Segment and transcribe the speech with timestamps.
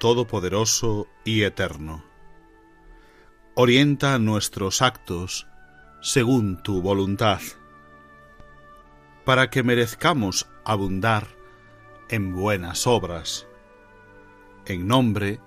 [0.00, 2.02] Todopoderoso y Eterno,
[3.54, 5.46] orienta nuestros actos
[6.00, 7.42] según tu voluntad,
[9.26, 11.28] para que merezcamos abundar
[12.08, 13.46] en buenas obras,
[14.64, 15.38] en nombre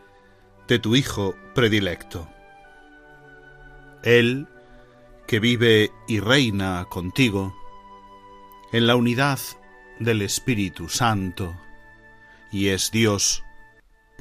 [0.68, 2.30] de tu Hijo predilecto.
[4.04, 4.48] Él,
[5.26, 7.56] que vive y reina contigo,
[8.72, 9.40] en la unidad
[10.00, 11.60] del Espíritu Santo,
[12.52, 13.43] y es Dios,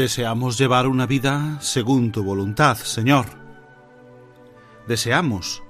[0.00, 3.26] Deseamos llevar una vida según tu voluntad, Señor.
[4.88, 5.62] Deseamos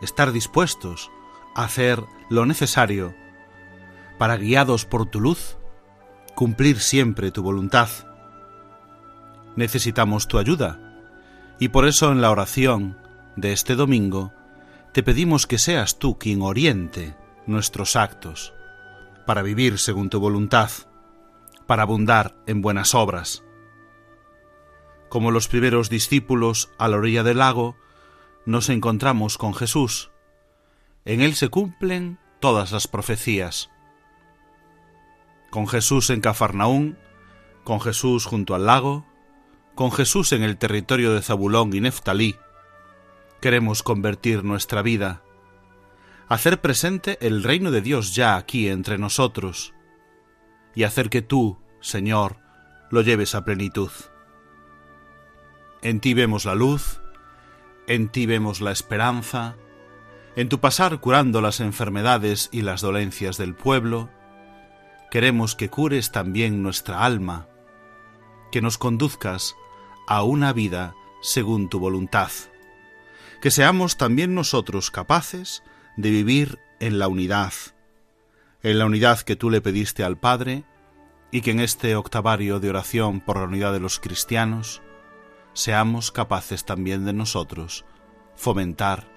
[0.00, 1.10] estar dispuestos
[1.56, 2.00] a hacer
[2.30, 3.12] lo necesario
[4.18, 5.56] para, guiados por tu luz,
[6.36, 7.88] cumplir siempre tu voluntad.
[9.56, 10.78] Necesitamos tu ayuda
[11.58, 12.96] y por eso en la oración
[13.34, 14.32] de este domingo
[14.92, 17.16] te pedimos que seas tú quien oriente
[17.48, 18.54] nuestros actos
[19.26, 20.70] para vivir según tu voluntad,
[21.66, 23.42] para abundar en buenas obras
[25.12, 27.76] como los primeros discípulos a la orilla del lago,
[28.46, 30.10] nos encontramos con Jesús.
[31.04, 33.68] En Él se cumplen todas las profecías.
[35.50, 36.96] Con Jesús en Cafarnaún,
[37.62, 39.04] con Jesús junto al lago,
[39.74, 42.36] con Jesús en el territorio de Zabulón y Neftalí,
[43.42, 45.22] queremos convertir nuestra vida,
[46.26, 49.74] hacer presente el reino de Dios ya aquí entre nosotros,
[50.74, 52.38] y hacer que tú, Señor,
[52.90, 53.90] lo lleves a plenitud.
[55.82, 57.00] En ti vemos la luz,
[57.88, 59.56] en ti vemos la esperanza,
[60.36, 64.08] en tu pasar curando las enfermedades y las dolencias del pueblo,
[65.10, 67.48] queremos que cures también nuestra alma,
[68.52, 69.56] que nos conduzcas
[70.06, 72.30] a una vida según tu voluntad,
[73.40, 75.64] que seamos también nosotros capaces
[75.96, 77.52] de vivir en la unidad,
[78.62, 80.64] en la unidad que tú le pediste al Padre,
[81.32, 84.80] y que en este octavario de oración por la unidad de los cristianos,
[85.52, 87.84] seamos capaces también de nosotros
[88.34, 89.08] fomentar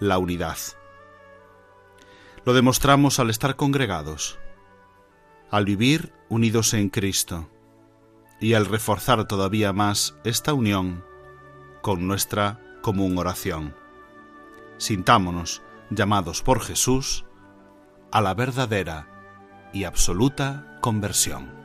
[0.00, 0.58] la unidad.
[2.44, 4.38] Lo demostramos al estar congregados,
[5.50, 7.48] al vivir unidos en Cristo
[8.40, 11.04] y al reforzar todavía más esta unión
[11.80, 13.74] con nuestra común oración.
[14.76, 17.24] Sintámonos llamados por Jesús
[18.10, 21.63] a la verdadera y absoluta conversión.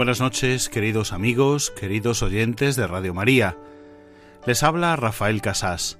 [0.00, 3.58] Buenas noches, queridos amigos, queridos oyentes de Radio María.
[4.46, 5.98] Les habla Rafael Casás,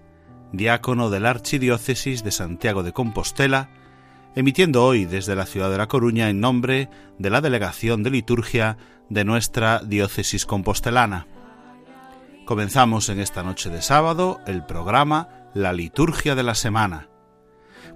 [0.52, 3.68] diácono de la Archidiócesis de Santiago de Compostela,
[4.34, 6.88] emitiendo hoy desde la ciudad de La Coruña en nombre
[7.18, 8.78] de la Delegación de Liturgia
[9.10, 11.26] de nuestra diócesis compostelana.
[12.46, 17.10] Comenzamos en esta noche de sábado el programa La Liturgia de la Semana.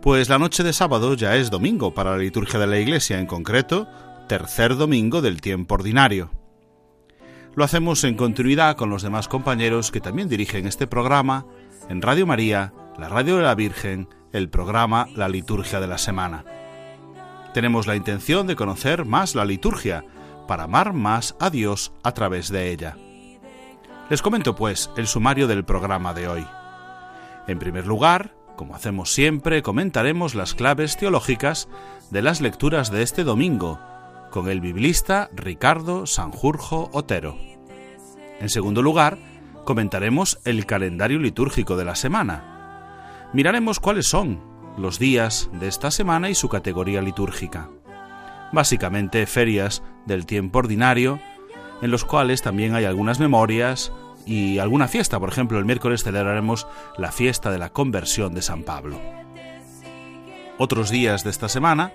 [0.03, 3.25] Pues la noche de sábado ya es domingo para la liturgia de la Iglesia, en
[3.25, 3.89] concreto
[4.29, 6.31] tercer domingo del tiempo ordinario.
[7.55, 11.47] Lo hacemos en continuidad con los demás compañeros que también dirigen este programa
[11.89, 16.45] en Radio María, la Radio de la Virgen, el programa La Liturgia de la Semana.
[17.53, 20.05] Tenemos la intención de conocer más la liturgia,
[20.47, 22.97] para amar más a Dios a través de ella.
[24.11, 26.47] Les comento pues el sumario del programa de hoy.
[27.47, 31.69] En primer lugar, como hacemos siempre, comentaremos las claves teológicas
[32.11, 33.81] de las lecturas de este domingo,
[34.35, 37.39] con el biblista Ricardo Sanjurjo Otero.
[38.41, 39.17] En segundo lugar,
[39.65, 43.31] comentaremos el calendario litúrgico de la semana.
[43.33, 44.43] Miraremos cuáles son
[44.77, 47.71] los días de esta semana y su categoría litúrgica.
[48.51, 51.21] Básicamente ferias del tiempo ordinario,
[51.81, 53.93] en los cuales también hay algunas memorias
[54.27, 55.21] y alguna fiesta.
[55.21, 56.67] Por ejemplo, el miércoles celebraremos
[56.99, 59.01] la fiesta de la conversión de San Pablo.
[60.59, 61.93] Otros días de esta semana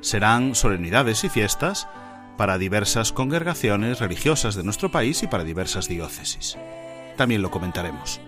[0.00, 1.88] serán solemnidades y fiestas
[2.36, 6.56] para diversas congregaciones religiosas de nuestro país y para diversas diócesis.
[7.16, 8.20] También lo comentaremos.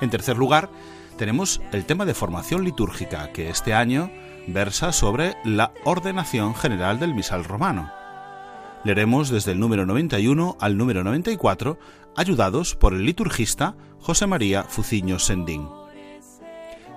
[0.00, 0.68] En tercer lugar,
[1.16, 4.10] tenemos el tema de formación litúrgica, que este año
[4.46, 7.90] versa sobre la ordenación general del misal romano.
[8.84, 11.78] Leeremos desde el número 91 al número 94,
[12.16, 15.68] ayudados por el liturgista José María Fuciño Sendín.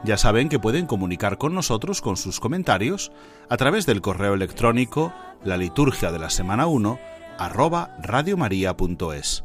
[0.03, 3.11] Ya saben que pueden comunicar con nosotros con sus comentarios
[3.49, 6.99] a través del correo electrónico la liturgia de la semana 1
[7.37, 9.43] arroba radiomaria.es.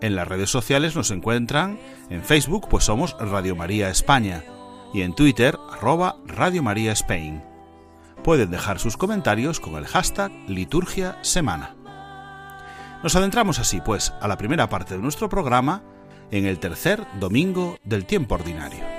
[0.00, 4.44] En las redes sociales nos encuentran en Facebook, pues somos Radio María España,
[4.94, 7.42] y en Twitter, arroba Radio María Spain.
[8.22, 11.74] Pueden dejar sus comentarios con el hashtag Liturgia Semana.
[13.02, 15.82] Nos adentramos así, pues, a la primera parte de nuestro programa
[16.30, 18.97] en el tercer domingo del tiempo ordinario.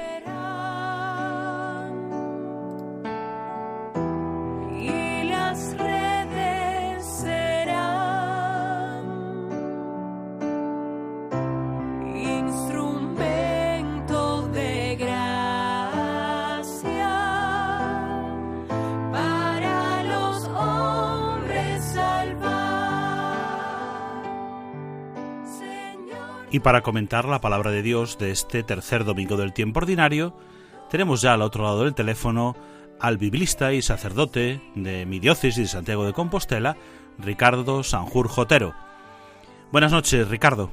[26.60, 30.34] Y para comentar la palabra de Dios de este tercer domingo del tiempo ordinario,
[30.90, 32.54] tenemos ya al otro lado del teléfono
[33.00, 36.76] al biblista y sacerdote de mi diócesis de Santiago de Compostela,
[37.18, 38.74] Ricardo Sanjur Jotero.
[39.72, 40.70] Buenas noches, Ricardo.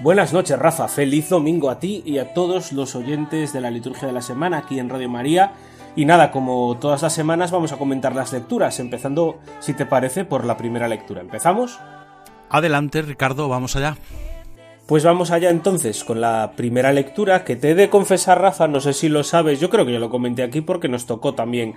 [0.00, 0.88] Buenas noches, Rafa.
[0.88, 4.58] Feliz domingo a ti y a todos los oyentes de la liturgia de la semana
[4.58, 5.52] aquí en Radio María.
[5.94, 10.24] Y nada, como todas las semanas vamos a comentar las lecturas, empezando, si te parece,
[10.24, 11.20] por la primera lectura.
[11.20, 11.78] ¿Empezamos?
[12.50, 13.96] Adelante, Ricardo, vamos allá.
[14.86, 18.80] Pues vamos allá entonces con la primera lectura que te he de confesar, Rafa, no
[18.80, 21.74] sé si lo sabes, yo creo que ya lo comenté aquí porque nos tocó también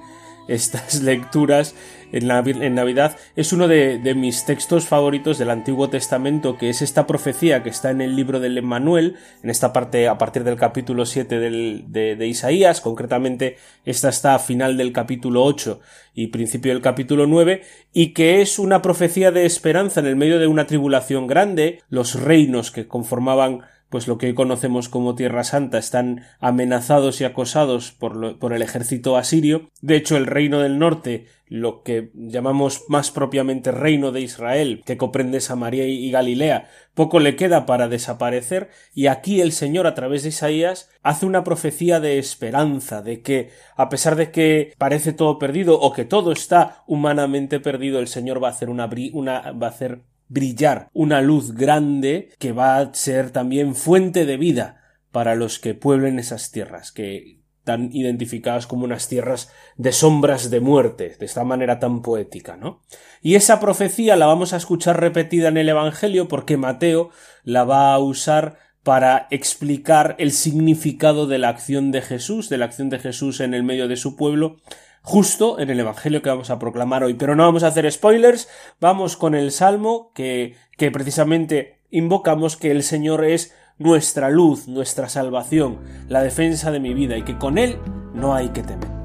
[0.49, 1.75] estas lecturas
[2.11, 2.27] en,
[2.75, 3.17] Navidad.
[3.35, 7.91] Es uno de, mis textos favoritos del Antiguo Testamento, que es esta profecía que está
[7.91, 12.27] en el libro del Emmanuel, en esta parte a partir del capítulo 7 de, de,
[12.27, 15.79] Isaías, concretamente esta está a final del capítulo 8
[16.15, 17.61] y principio del capítulo 9,
[17.93, 22.19] y que es una profecía de esperanza en el medio de una tribulación grande, los
[22.19, 28.37] reinos que conformaban pues lo que conocemos como Tierra Santa están amenazados y acosados por,
[28.37, 29.69] por, el ejército asirio.
[29.81, 34.97] De hecho, el reino del norte, lo que llamamos más propiamente reino de Israel, que
[34.97, 40.23] comprende Samaria y Galilea, poco le queda para desaparecer, y aquí el Señor, a través
[40.23, 45.39] de Isaías, hace una profecía de esperanza, de que, a pesar de que parece todo
[45.39, 49.67] perdido, o que todo está humanamente perdido, el Señor va a hacer una, una va
[49.67, 54.81] a hacer brillar una luz grande que va a ser también fuente de vida
[55.11, 60.59] para los que pueblen esas tierras, que están identificadas como unas tierras de sombras de
[60.59, 62.81] muerte, de esta manera tan poética, ¿no?
[63.21, 67.09] Y esa profecía la vamos a escuchar repetida en el Evangelio porque Mateo
[67.43, 72.65] la va a usar para explicar el significado de la acción de Jesús, de la
[72.65, 74.57] acción de Jesús en el medio de su pueblo,
[75.01, 77.13] justo en el Evangelio que vamos a proclamar hoy.
[77.13, 78.47] Pero no vamos a hacer spoilers,
[78.79, 85.09] vamos con el Salmo que, que precisamente invocamos que el Señor es nuestra luz, nuestra
[85.09, 87.79] salvación, la defensa de mi vida y que con Él
[88.13, 88.98] no hay que temer.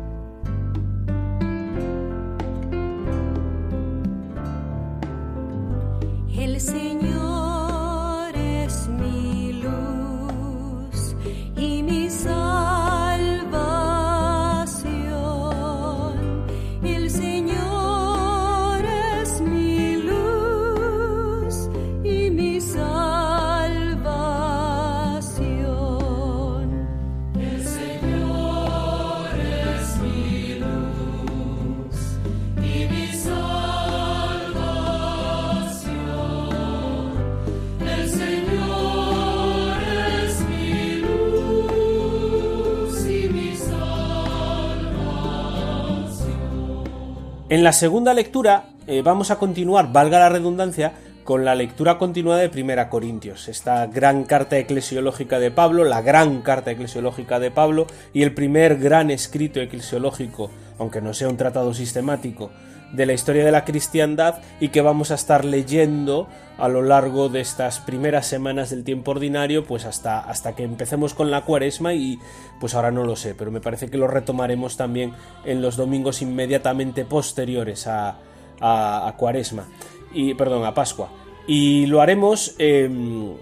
[47.54, 50.92] En la segunda lectura eh, vamos a continuar, valga la redundancia,
[51.22, 56.42] con la lectura continuada de Primera Corintios, esta gran carta eclesiológica de Pablo, la gran
[56.42, 61.72] carta eclesiológica de Pablo y el primer gran escrito eclesiológico, aunque no sea un tratado
[61.74, 62.50] sistemático,
[62.94, 67.28] de la historia de la cristiandad y que vamos a estar leyendo a lo largo
[67.28, 71.94] de estas primeras semanas del tiempo ordinario, pues hasta, hasta que empecemos con la cuaresma
[71.94, 72.18] y
[72.60, 75.12] pues ahora no lo sé, pero me parece que lo retomaremos también
[75.44, 78.18] en los domingos inmediatamente posteriores a,
[78.60, 79.66] a, cuaresma
[80.12, 81.10] y perdón, a Pascua.
[81.46, 83.34] Y lo haremos, em,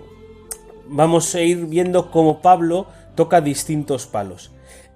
[0.88, 4.50] vamos a ir viendo cómo Pablo toca distintos palos.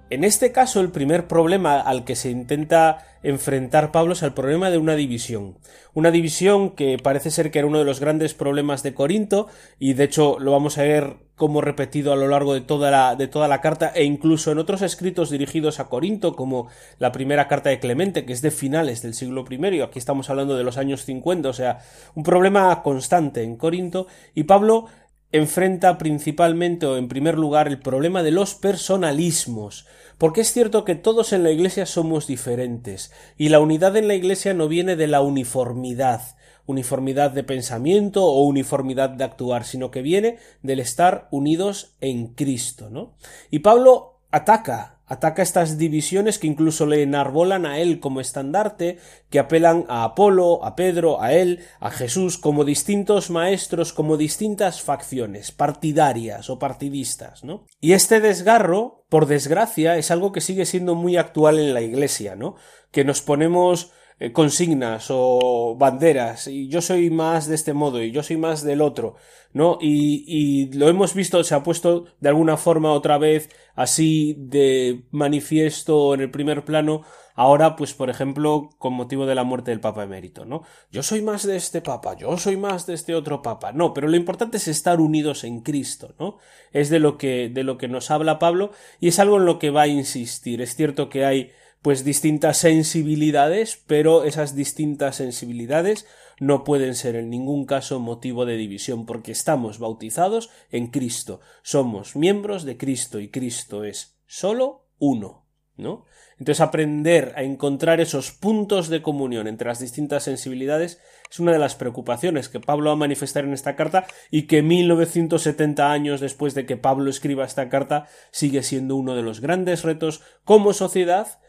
[0.09, 4.69] En este caso, el primer problema al que se intenta enfrentar Pablo es el problema
[4.69, 5.57] de una división.
[5.93, 9.47] Una división que parece ser que era uno de los grandes problemas de Corinto,
[9.79, 13.17] y de hecho lo vamos a ver como repetido a lo largo de toda la,
[13.17, 17.49] de toda la carta, e incluso en otros escritos dirigidos a Corinto, como la primera
[17.49, 20.77] carta de Clemente, que es de finales del siglo I, aquí estamos hablando de los
[20.77, 21.79] años 50, o sea,
[22.15, 24.87] un problema constante en Corinto, y Pablo
[25.31, 29.85] enfrenta principalmente o en primer lugar el problema de los personalismos,
[30.17, 34.15] porque es cierto que todos en la Iglesia somos diferentes, y la unidad en la
[34.15, 36.21] Iglesia no viene de la uniformidad,
[36.65, 42.89] uniformidad de pensamiento o uniformidad de actuar, sino que viene del estar unidos en Cristo,
[42.89, 43.15] ¿no?
[43.51, 48.97] Y Pablo ataca Ataca estas divisiones que incluso le enarbolan a él como estandarte,
[49.29, 54.81] que apelan a Apolo, a Pedro, a él, a Jesús, como distintos maestros, como distintas
[54.81, 57.65] facciones, partidarias o partidistas, ¿no?
[57.79, 62.35] Y este desgarro, por desgracia, es algo que sigue siendo muy actual en la Iglesia,
[62.35, 62.55] ¿no?
[62.91, 63.93] Que nos ponemos
[64.33, 68.81] consignas o banderas y yo soy más de este modo y yo soy más del
[68.81, 69.15] otro,
[69.53, 69.77] ¿no?
[69.79, 75.03] Y, y lo hemos visto, se ha puesto de alguna forma otra vez así de
[75.11, 77.03] manifiesto en el primer plano
[77.37, 80.63] ahora pues por ejemplo con motivo de la muerte del Papa emérito, ¿no?
[80.91, 83.71] Yo soy más de este Papa, yo soy más de este otro Papa.
[83.71, 86.37] No, pero lo importante es estar unidos en Cristo, ¿no?
[86.73, 89.59] Es de lo que de lo que nos habla Pablo y es algo en lo
[89.59, 90.61] que va a insistir.
[90.61, 96.05] Es cierto que hay pues distintas sensibilidades, pero esas distintas sensibilidades
[96.39, 102.15] no pueden ser en ningún caso motivo de división, porque estamos bautizados en Cristo, somos
[102.15, 106.05] miembros de Cristo y Cristo es solo uno, ¿no?
[106.39, 110.99] Entonces aprender a encontrar esos puntos de comunión entre las distintas sensibilidades
[111.31, 114.61] es una de las preocupaciones que Pablo va a manifestar en esta carta y que
[114.61, 119.83] 1970 años después de que Pablo escriba esta carta sigue siendo uno de los grandes
[119.83, 121.39] retos como sociedad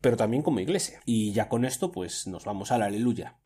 [0.00, 1.00] pero también como iglesia.
[1.04, 3.36] Y ya con esto, pues nos vamos al aleluya.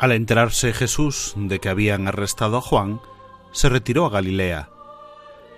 [0.00, 3.02] Al enterarse Jesús de que habían arrestado a Juan,
[3.52, 4.70] se retiró a Galilea.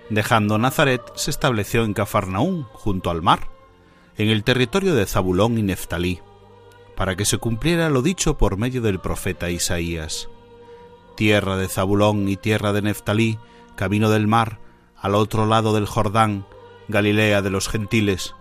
[0.09, 3.47] Dejando Nazaret, se estableció en Cafarnaún, junto al mar,
[4.17, 6.19] en el territorio de Zabulón y Neftalí,
[6.97, 10.27] para que se cumpliera lo dicho por medio del profeta Isaías.
[11.15, 13.39] Tierra de Zabulón y tierra de Neftalí,
[13.77, 14.59] camino del mar,
[14.97, 16.45] al otro lado del Jordán,
[16.89, 18.35] Galilea de los gentiles.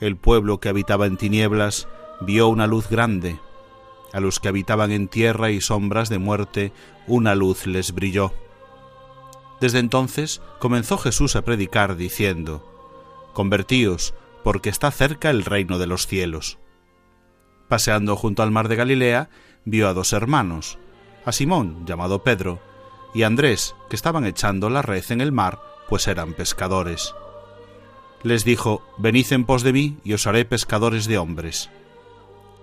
[0.00, 1.86] El pueblo que habitaba en tinieblas
[2.20, 3.38] vio una luz grande,
[4.12, 6.72] a los que habitaban en tierra y sombras de muerte,
[7.06, 8.32] una luz les brilló.
[9.60, 12.64] Desde entonces comenzó Jesús a predicar diciendo,
[13.32, 16.58] Convertíos, porque está cerca el reino de los cielos.
[17.68, 19.30] Paseando junto al mar de Galilea,
[19.64, 20.78] vio a dos hermanos,
[21.24, 22.60] a Simón, llamado Pedro,
[23.14, 27.14] y a Andrés, que estaban echando la red en el mar, pues eran pescadores.
[28.22, 31.70] Les dijo, Venid en pos de mí, y os haré pescadores de hombres.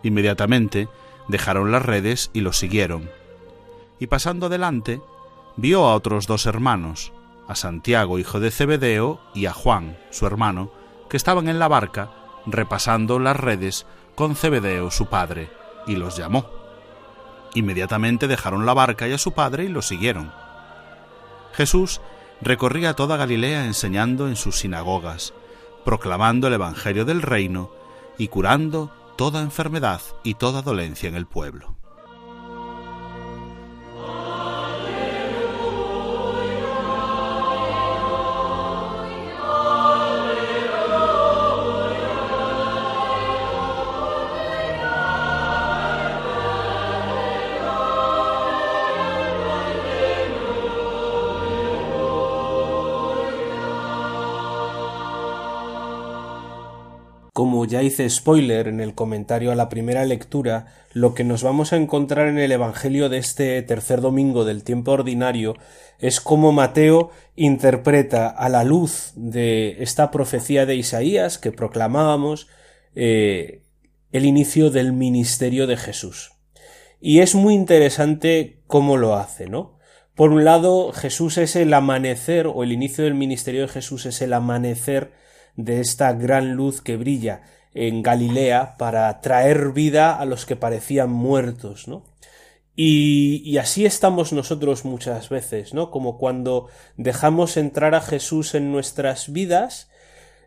[0.03, 0.87] Inmediatamente
[1.27, 3.09] dejaron las redes y los siguieron.
[3.99, 5.01] Y pasando adelante,
[5.55, 7.13] vio a otros dos hermanos,
[7.47, 10.71] a Santiago, hijo de Zebedeo, y a Juan, su hermano,
[11.09, 12.11] que estaban en la barca
[12.45, 13.85] repasando las redes
[14.15, 15.49] con Zebedeo, su padre,
[15.87, 16.45] y los llamó.
[17.53, 20.31] Inmediatamente dejaron la barca y a su padre y los siguieron.
[21.53, 22.01] Jesús
[22.41, 25.33] recorría toda Galilea enseñando en sus sinagogas,
[25.85, 27.71] proclamando el Evangelio del reino
[28.17, 31.74] y curando toda enfermedad y toda dolencia en el pueblo.
[57.35, 61.73] Como ya hice spoiler en el comentario a la primera lectura, lo que nos vamos
[61.73, 65.57] a encontrar en el Evangelio de este tercer domingo del tiempo ordinario
[65.99, 72.47] es cómo Mateo interpreta a la luz de esta profecía de Isaías que proclamábamos
[72.95, 73.63] eh,
[74.13, 76.31] el inicio del ministerio de Jesús.
[77.01, 79.77] Y es muy interesante cómo lo hace, ¿no?
[80.15, 84.21] Por un lado, Jesús es el amanecer, o el inicio del ministerio de Jesús es
[84.21, 85.24] el amanecer
[85.55, 87.41] de esta gran luz que brilla
[87.73, 92.03] en Galilea para traer vida a los que parecían muertos, ¿no?
[92.77, 95.91] Y, así estamos nosotros muchas veces, ¿no?
[95.91, 99.89] Como cuando dejamos entrar a Jesús en nuestras vidas,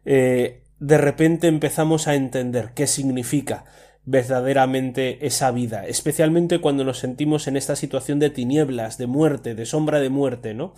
[0.05, 3.65] eh, de repente empezamos a entender qué significa
[4.05, 9.67] verdaderamente esa vida, especialmente cuando nos sentimos en esta situación de tinieblas, de muerte, de
[9.67, 10.75] sombra de muerte, ¿no?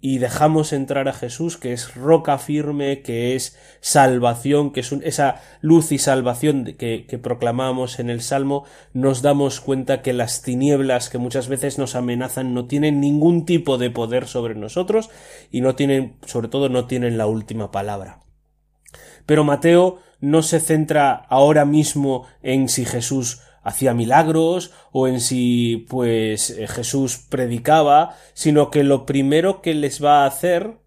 [0.00, 5.42] Y dejamos entrar a Jesús, que es roca firme, que es salvación, que es esa
[5.60, 11.10] luz y salvación que, que proclamamos en el Salmo, nos damos cuenta que las tinieblas
[11.10, 15.10] que muchas veces nos amenazan no tienen ningún tipo de poder sobre nosotros
[15.50, 18.20] y no tienen, sobre todo, no tienen la última palabra.
[19.26, 25.86] Pero Mateo no se centra ahora mismo en si Jesús hacía milagros o en si
[25.88, 30.78] pues eh, Jesús predicaba, sino que lo primero que les va a hacer,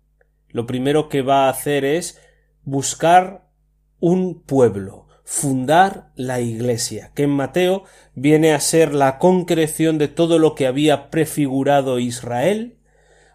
[0.49, 2.19] lo primero que va a hacer es
[2.63, 3.47] buscar
[3.99, 7.83] un pueblo, fundar la iglesia, que en Mateo
[8.15, 12.79] viene a ser la concreción de todo lo que había prefigurado Israel,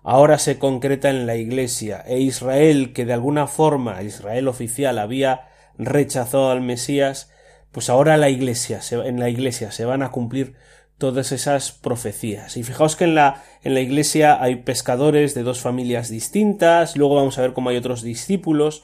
[0.02, 5.48] ahora se concreta en la iglesia, e Israel, que de alguna forma, Israel oficial, había
[5.78, 7.30] rechazado al Mesías,
[7.78, 10.54] pues ahora la iglesia, en la iglesia se van a cumplir
[10.98, 12.56] todas esas profecías.
[12.56, 17.14] Y fijaos que en la, en la iglesia hay pescadores de dos familias distintas, luego
[17.14, 18.82] vamos a ver cómo hay otros discípulos,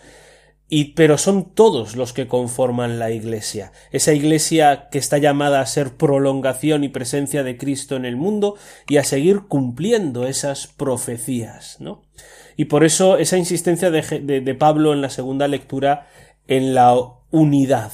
[0.68, 3.72] y, pero son todos los que conforman la iglesia.
[3.90, 8.54] Esa iglesia que está llamada a ser prolongación y presencia de Cristo en el mundo
[8.86, 12.04] y a seguir cumpliendo esas profecías, ¿no?
[12.56, 14.02] Y por eso esa insistencia de,
[14.40, 16.06] de Pablo en la segunda lectura
[16.46, 16.94] en la
[17.32, 17.90] unidad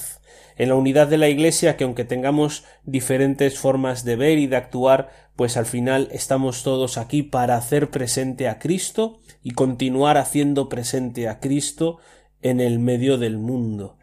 [0.57, 4.57] en la unidad de la Iglesia que aunque tengamos diferentes formas de ver y de
[4.57, 10.69] actuar, pues al final estamos todos aquí para hacer presente a Cristo y continuar haciendo
[10.69, 11.99] presente a Cristo
[12.43, 13.97] en el medio del mundo.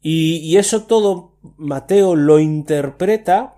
[0.00, 3.56] Y, eso todo Mateo lo interpreta,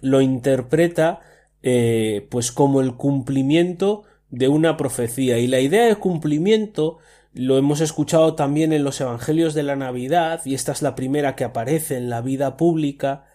[0.00, 1.20] lo interpreta
[1.62, 5.38] eh, pues como el cumplimiento de una profecía.
[5.38, 6.98] Y la idea de cumplimiento
[7.34, 11.34] lo hemos escuchado también en los Evangelios de la Navidad, y esta es la primera
[11.34, 13.26] que aparece en la vida pública.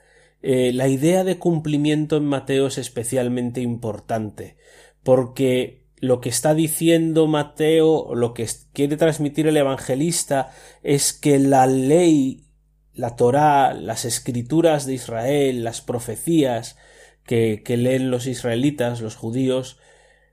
[0.41, 4.55] Eh, la idea de cumplimiento en Mateo es especialmente importante,
[5.03, 11.67] porque lo que está diciendo Mateo, lo que quiere transmitir el evangelista, es que la
[11.67, 12.45] ley,
[12.93, 16.77] la Torá, las escrituras de Israel, las profecías
[17.25, 19.77] que, que leen los israelitas, los judíos,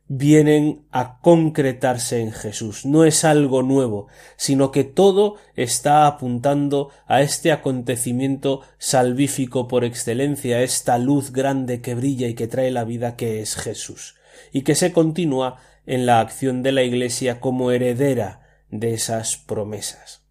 [0.09, 2.87] vienen a concretarse en Jesús.
[2.87, 10.63] No es algo nuevo, sino que todo está apuntando a este acontecimiento salvífico por excelencia,
[10.63, 14.15] esta luz grande que brilla y que trae la vida que es Jesús,
[14.53, 18.41] y que se continúa en la acción de la Iglesia como heredera
[18.71, 20.25] de esas promesas.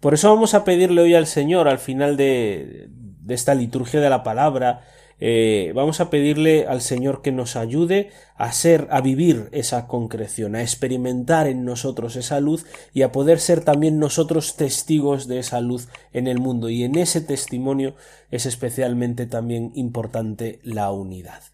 [0.00, 4.10] Por eso vamos a pedirle hoy al Señor, al final de, de esta liturgia de
[4.10, 4.84] la palabra,
[5.24, 10.56] eh, vamos a pedirle al Señor que nos ayude a ser, a vivir esa concreción,
[10.56, 15.60] a experimentar en nosotros esa luz y a poder ser también nosotros testigos de esa
[15.60, 16.70] luz en el mundo.
[16.70, 17.94] Y en ese testimonio
[18.32, 21.44] es especialmente también importante la unidad.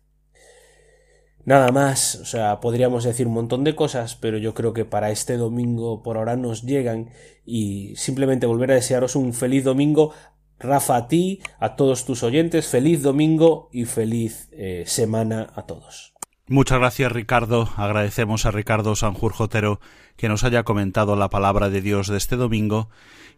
[1.45, 5.11] Nada más, o sea, podríamos decir un montón de cosas, pero yo creo que para
[5.11, 7.11] este domingo por ahora nos llegan
[7.45, 10.15] y simplemente volver a desearos un feliz domingo
[10.59, 16.15] Rafa, a ti, a todos tus oyentes, feliz domingo y feliz eh, semana a todos.
[16.49, 17.69] Muchas gracias Ricardo.
[17.77, 19.81] Agradecemos a Ricardo Sanjurjotero
[20.17, 22.89] que nos haya comentado la palabra de Dios de este domingo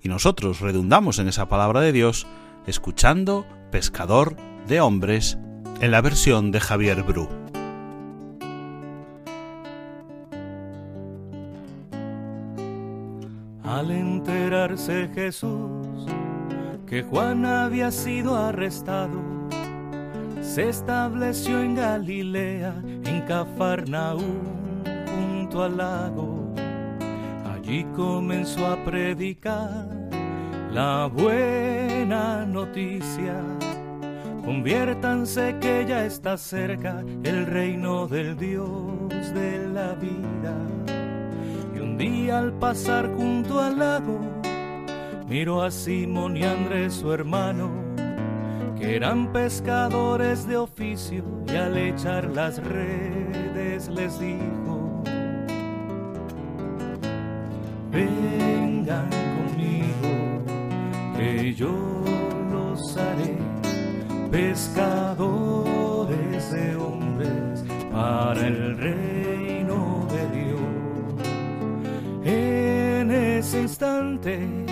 [0.01, 2.27] y nosotros redundamos en esa palabra de Dios
[2.67, 4.37] escuchando Pescador
[4.69, 5.39] de Hombres
[5.81, 7.29] en la versión de Javier Bru.
[13.65, 16.07] Al enterarse Jesús
[16.91, 19.23] que Juan había sido arrestado,
[20.43, 22.75] se estableció en Galilea,
[23.05, 26.53] en Cafarnaúm, junto al lago.
[27.55, 29.87] Allí comenzó a predicar
[30.73, 33.37] la buena noticia.
[34.45, 40.57] Conviértanse que ya está cerca el reino del Dios de la vida.
[41.73, 44.40] Y un día al pasar junto al lago,
[45.31, 47.71] Miro a Simón y Andrés, su hermano,
[48.77, 55.05] que eran pescadores de oficio, y al echar las redes les dijo,
[57.93, 60.43] vengan conmigo,
[61.17, 61.77] que yo
[62.51, 63.39] los haré
[64.33, 65.71] pescadores
[66.51, 70.59] de hombres para el reino de Dios.
[72.25, 74.67] En ese instante,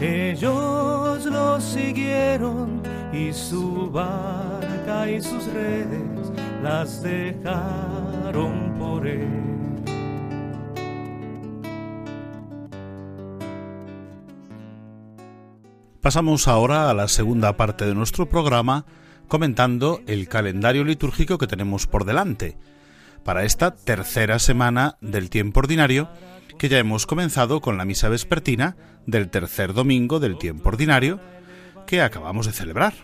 [0.00, 2.82] Ellos lo siguieron
[3.14, 6.30] y su barca y sus redes
[6.62, 9.46] las dejaron por él.
[16.02, 18.84] Pasamos ahora a la segunda parte de nuestro programa
[19.28, 22.58] comentando el calendario litúrgico que tenemos por delante
[23.24, 26.08] para esta tercera semana del tiempo ordinario
[26.58, 31.20] que ya hemos comenzado con la misa vespertina del tercer domingo del tiempo ordinario
[31.86, 32.94] que acabamos de celebrar.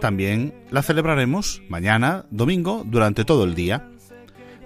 [0.00, 3.88] También la celebraremos mañana, domingo, durante todo el día.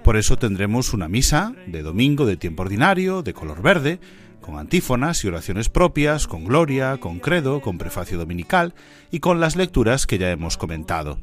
[0.03, 4.01] Por eso tendremos una misa de domingo de tiempo ordinario, de color verde,
[4.41, 8.75] con antífonas y oraciones propias, con gloria, con credo, con prefacio dominical
[9.11, 11.19] y con las lecturas que ya hemos comentado.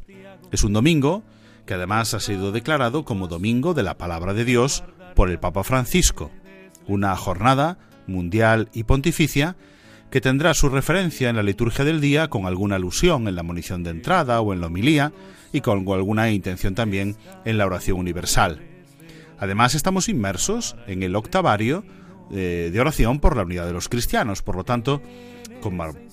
[0.51, 1.23] Es un domingo
[1.65, 4.83] que además ha sido declarado como Domingo de la Palabra de Dios
[5.15, 6.29] por el Papa Francisco,
[6.87, 9.55] una jornada mundial y pontificia
[10.09, 13.83] que tendrá su referencia en la liturgia del día con alguna alusión en la munición
[13.83, 15.11] de entrada o en la homilía
[15.51, 17.15] y con alguna intención también
[17.45, 18.61] en la oración universal.
[19.39, 21.83] Además estamos inmersos en el octavario
[22.31, 24.41] eh, de oración por la unidad de los cristianos.
[24.41, 25.01] Por lo tanto,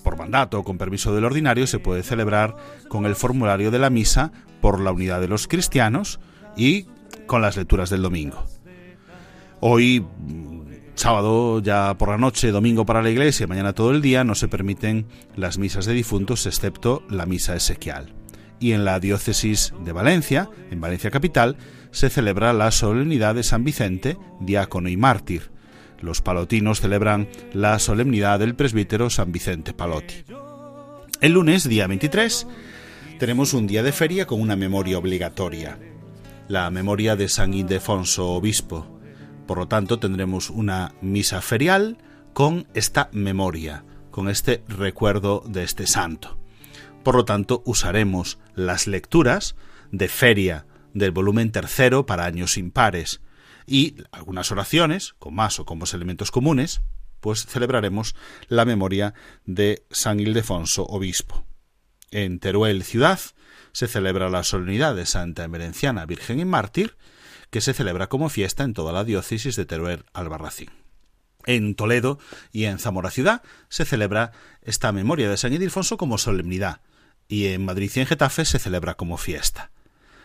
[0.03, 2.55] por mandato o con permiso del ordinario, se puede celebrar
[2.87, 4.31] con el formulario de la misa
[4.61, 6.19] por la unidad de los cristianos
[6.55, 6.87] y
[7.25, 8.45] con las lecturas del domingo.
[9.59, 10.05] Hoy,
[10.95, 14.47] sábado ya por la noche, domingo para la iglesia, mañana todo el día, no se
[14.47, 18.13] permiten las misas de difuntos excepto la misa esequial.
[18.59, 21.57] Y en la diócesis de Valencia, en Valencia capital,
[21.91, 25.51] se celebra la solemnidad de San Vicente, diácono y mártir,
[26.01, 30.25] los palotinos celebran la solemnidad del presbítero San Vicente Palotti.
[31.21, 32.47] El lunes, día 23,
[33.19, 35.77] tenemos un día de feria con una memoria obligatoria,
[36.47, 38.99] la memoria de San Ildefonso Obispo.
[39.47, 41.97] Por lo tanto, tendremos una misa ferial
[42.33, 46.37] con esta memoria, con este recuerdo de este santo.
[47.03, 49.55] Por lo tanto, usaremos las lecturas
[49.91, 53.21] de feria del volumen tercero para años impares,
[53.65, 56.81] y algunas oraciones, con más o con más elementos comunes,
[57.19, 58.15] pues celebraremos
[58.47, 59.13] la memoria
[59.45, 61.45] de San Ildefonso, obispo.
[62.09, 63.19] En Teruel, ciudad,
[63.71, 66.97] se celebra la solemnidad de Santa Emerenciana, Virgen y Mártir,
[67.51, 70.71] que se celebra como fiesta en toda la diócesis de Teruel Albarracín.
[71.45, 72.17] En Toledo
[72.51, 76.81] y en Zamora ciudad se celebra esta memoria de San Ildefonso como solemnidad,
[77.27, 79.71] y en Madrid y en Getafe se celebra como fiesta.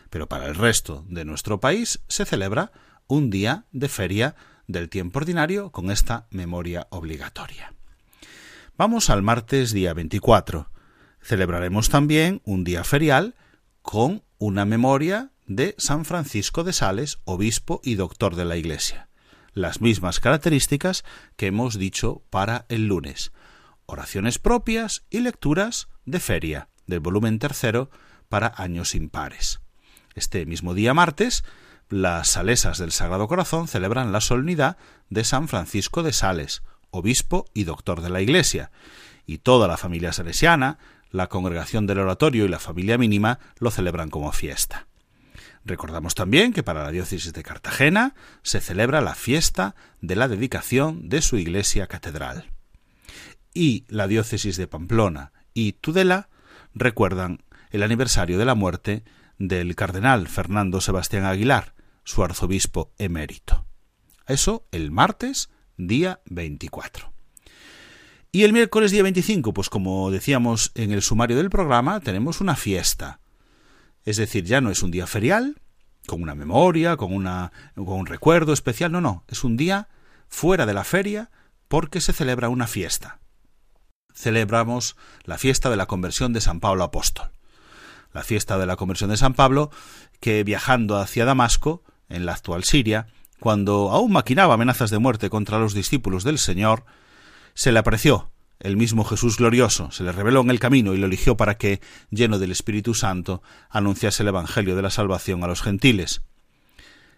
[0.09, 2.73] Pero para el resto de nuestro país se celebra
[3.07, 4.37] un día de feria
[4.67, 7.73] del tiempo ordinario con esta memoria obligatoria.
[8.77, 10.71] Vamos al martes día 24.
[11.21, 13.35] Celebraremos también un día ferial
[13.83, 19.09] con una memoria de San Francisco de Sales, obispo y doctor de la Iglesia.
[19.53, 21.05] Las mismas características
[21.37, 23.33] que hemos dicho para el lunes.
[23.87, 27.91] Oraciones propias y lecturas de feria, del volumen tercero
[28.29, 29.61] para años impares.
[30.15, 31.45] Este mismo día martes
[31.89, 34.77] las salesas del Sagrado Corazón celebran la solemnidad
[35.09, 38.73] de San Francisco de Sales, obispo y doctor de la Iglesia,
[39.25, 40.79] y toda la familia salesiana,
[41.13, 44.89] la congregación del oratorio y la familia mínima lo celebran como fiesta.
[45.67, 51.09] Recordamos también que para la diócesis de Cartagena se celebra la fiesta de la dedicación
[51.09, 52.53] de su iglesia catedral.
[53.53, 56.29] Y la diócesis de Pamplona y Tudela
[56.73, 59.03] recuerdan el aniversario de la muerte
[59.39, 61.75] del cardenal Fernando Sebastián Aguilar,
[62.05, 63.67] su arzobispo emérito.
[64.29, 67.13] Eso el martes, día 24.
[68.31, 72.55] Y el miércoles día 25, pues como decíamos en el sumario del programa, tenemos una
[72.55, 73.19] fiesta.
[74.07, 75.61] Es decir, ya no es un día ferial,
[76.07, 79.89] con una memoria, con, una, con un recuerdo especial, no, no, es un día
[80.29, 81.31] fuera de la feria
[81.69, 83.19] porque se celebra una fiesta.
[84.15, 87.31] Celebramos la fiesta de la conversión de San Pablo Apóstol.
[88.13, 89.71] La fiesta de la conversión de San Pablo,
[90.21, 93.09] que viajando hacia Damasco, en la actual Siria,
[93.41, 96.85] cuando aún maquinaba amenazas de muerte contra los discípulos del Señor,
[97.55, 101.07] se le apareció el mismo Jesús glorioso, se le reveló en el camino y lo
[101.07, 105.63] eligió para que, lleno del Espíritu Santo, anunciase el Evangelio de la salvación a los
[105.63, 106.23] gentiles.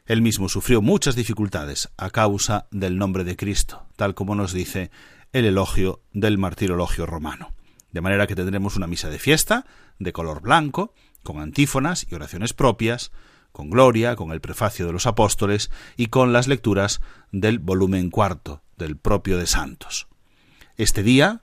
[0.06, 4.90] Él mismo sufrió muchas dificultades a causa del nombre de Cristo, tal como nos dice
[5.32, 7.52] el elogio del martirologio romano.
[7.92, 9.66] De manera que tendremos una misa de fiesta,
[9.98, 13.12] de color blanco, con antífonas y oraciones propias,
[13.52, 17.00] con Gloria, con el prefacio de los apóstoles y con las lecturas
[17.32, 20.07] del volumen cuarto del propio de Santos.
[20.78, 21.42] Este día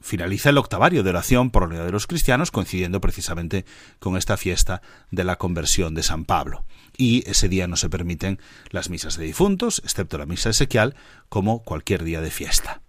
[0.00, 3.64] finaliza el octavario de oración por la unidad de los cristianos, coincidiendo precisamente
[3.98, 6.64] con esta fiesta de la conversión de San Pablo.
[6.96, 8.38] Y ese día no se permiten
[8.70, 10.94] las misas de difuntos, excepto la misa esequial,
[11.28, 12.80] como cualquier día de fiesta.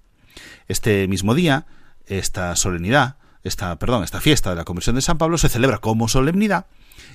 [0.67, 1.65] Este mismo día,
[2.05, 6.07] esta solemnidad, esta, perdón, esta fiesta de la conversión de San Pablo se celebra como
[6.07, 6.67] solemnidad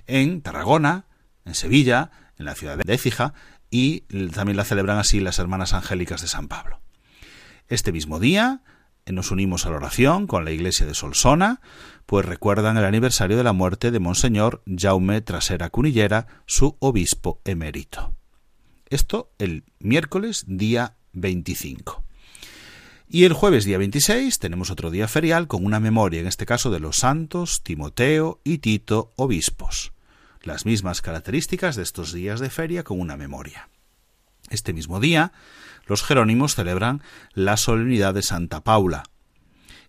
[0.08, 1.04] en Tarragona,
[1.44, 3.34] en Sevilla, en la ciudad de Écija
[3.70, 4.00] y
[4.32, 6.80] también la celebran así las hermanas angélicas de San Pablo.
[7.68, 8.62] Este mismo día
[9.06, 11.60] eh, nos unimos a la oración con la iglesia de Solsona,
[12.06, 18.14] pues recuerdan el aniversario de la muerte de Monseñor Jaume Trasera Cunillera, su obispo emérito.
[18.90, 22.04] Esto el miércoles día 25.
[23.08, 26.70] Y el jueves día 26 tenemos otro día ferial con una memoria, en este caso
[26.70, 29.92] de los santos Timoteo y Tito, obispos.
[30.42, 33.68] Las mismas características de estos días de feria con una memoria.
[34.50, 35.32] Este mismo día,
[35.86, 39.04] los jerónimos celebran la solemnidad de Santa Paula,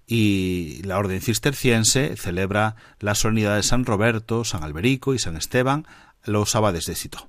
[0.07, 5.87] y la orden cisterciense celebra la solemnidad de San Roberto, San Alberico y San Esteban,
[6.23, 7.27] los abades de Cito.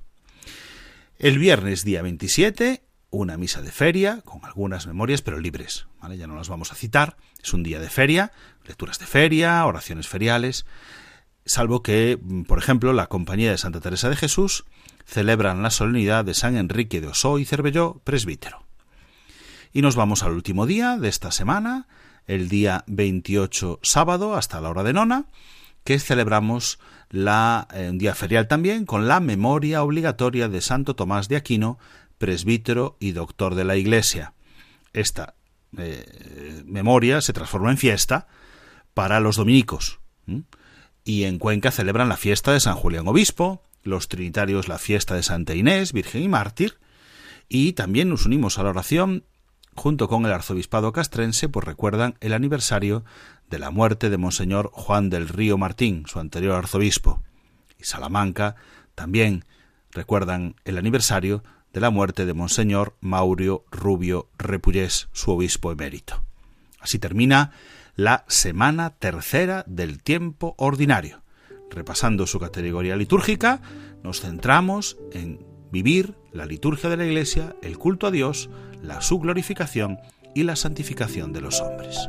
[1.18, 5.87] El viernes día 27 una misa de feria, con algunas memorias, pero libres.
[6.16, 7.16] Ya no las vamos a citar.
[7.42, 8.33] Es un día de feria,
[8.66, 10.66] lecturas de feria, oraciones feriales,
[11.44, 14.64] salvo que, por ejemplo, la Compañía de Santa Teresa de Jesús
[15.06, 18.64] celebran la solemnidad de San Enrique de Osó y Cervelló, presbítero.
[19.72, 21.86] Y nos vamos al último día de esta semana,
[22.26, 25.26] el día 28 sábado hasta la hora de nona,
[25.84, 31.28] que celebramos la, eh, un día ferial también con la memoria obligatoria de Santo Tomás
[31.28, 31.78] de Aquino,
[32.18, 34.34] presbítero y doctor de la Iglesia.
[34.92, 35.34] Esta
[35.78, 38.26] eh, memoria se transformó en fiesta
[38.94, 40.00] para los dominicos.
[41.04, 45.22] Y en Cuenca celebran la fiesta de San Julián Obispo, los trinitarios la fiesta de
[45.22, 46.79] Santa Inés, Virgen y Mártir,
[47.49, 49.25] y también nos unimos a la oración
[49.75, 53.05] junto con el arzobispado castrense, pues recuerdan el aniversario
[53.49, 57.22] de la muerte de Monseñor Juan del Río Martín, su anterior arzobispo.
[57.79, 58.57] Y Salamanca
[58.94, 59.44] también
[59.92, 66.22] recuerdan el aniversario de la muerte de Monseñor Maurio Rubio Repullés, su obispo emérito.
[66.81, 67.53] Así termina
[67.94, 71.22] la semana tercera del tiempo ordinario.
[71.70, 73.61] Repasando su categoría litúrgica,
[74.02, 78.50] nos centramos en vivir la liturgia de la Iglesia, el culto a Dios,
[78.83, 79.98] la su glorificación
[80.35, 82.09] y la santificación de los hombres.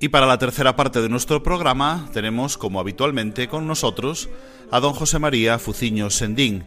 [0.00, 4.28] Y para la tercera parte de nuestro programa tenemos, como habitualmente, con nosotros
[4.70, 6.64] a don José María Fuciño Sendín,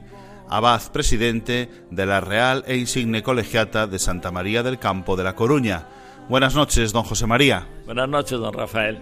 [0.50, 5.34] abad presidente de la Real e Insigne Colegiata de Santa María del Campo de La
[5.34, 5.88] Coruña.
[6.28, 7.70] Buenas noches, don José María.
[7.86, 9.02] Buenas noches, don Rafael.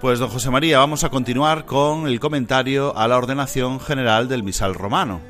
[0.00, 4.42] Pues, don José María, vamos a continuar con el comentario a la ordenación general del
[4.42, 5.20] misal romano.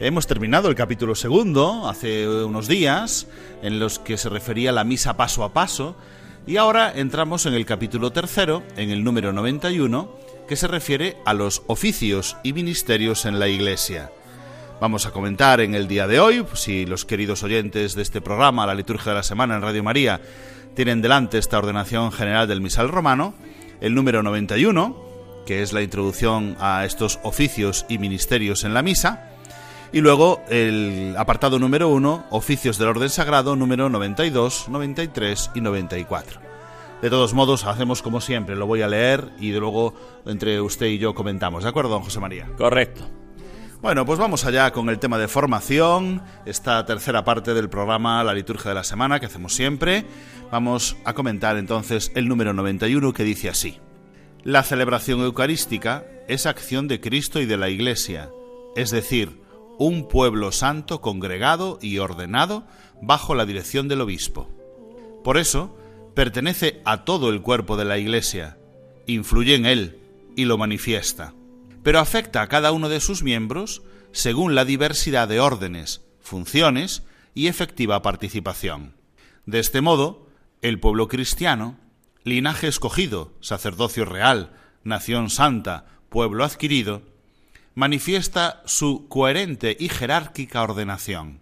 [0.00, 3.26] Hemos terminado el capítulo segundo hace unos días,
[3.62, 5.96] en los que se refería a la misa paso a paso,
[6.48, 10.16] y ahora entramos en el capítulo tercero, en el número 91,
[10.48, 14.10] que se refiere a los oficios y ministerios en la Iglesia.
[14.80, 18.66] Vamos a comentar en el día de hoy, si los queridos oyentes de este programa,
[18.66, 20.22] la liturgia de la semana en Radio María,
[20.74, 23.34] tienen delante esta ordenación general del misal romano,
[23.82, 24.96] el número 91,
[25.44, 29.27] que es la introducción a estos oficios y ministerios en la misa,
[29.92, 36.40] y luego el apartado número 1, oficios del orden sagrado, número 92, 93 y 94.
[37.00, 39.94] De todos modos, hacemos como siempre, lo voy a leer y luego
[40.26, 41.62] entre usted y yo comentamos.
[41.62, 42.50] ¿De acuerdo, don José María?
[42.56, 43.08] Correcto.
[43.80, 48.34] Bueno, pues vamos allá con el tema de formación, esta tercera parte del programa La
[48.34, 50.04] Liturgia de la Semana que hacemos siempre.
[50.50, 53.78] Vamos a comentar entonces el número 91 que dice así.
[54.42, 58.30] La celebración eucarística es acción de Cristo y de la Iglesia,
[58.74, 59.40] es decir,
[59.78, 62.66] un pueblo santo congregado y ordenado
[63.00, 64.48] bajo la dirección del obispo.
[65.22, 65.76] Por eso,
[66.14, 68.58] pertenece a todo el cuerpo de la Iglesia,
[69.06, 70.00] influye en él
[70.36, 71.34] y lo manifiesta,
[71.82, 77.04] pero afecta a cada uno de sus miembros según la diversidad de órdenes, funciones
[77.34, 78.96] y efectiva participación.
[79.46, 80.26] De este modo,
[80.60, 81.78] el pueblo cristiano
[82.24, 84.52] linaje escogido, sacerdocio real,
[84.82, 87.02] nación santa, pueblo adquirido,
[87.78, 91.38] manifiesta su coherente y jerárquica ordenación.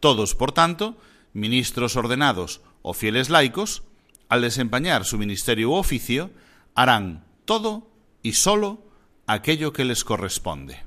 [0.00, 0.96] Todos, por tanto,
[1.34, 3.82] ministros ordenados o fieles laicos,
[4.30, 6.30] al desempeñar su ministerio u oficio,
[6.74, 7.90] harán todo
[8.22, 8.82] y sólo
[9.26, 10.78] aquello que les corresponde.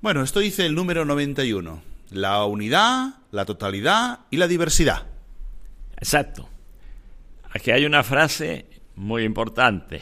[0.00, 5.08] Bueno, esto dice el número 91, la unidad, la totalidad y la diversidad.
[5.96, 6.48] Exacto.
[7.50, 10.00] Aquí hay una frase muy importante.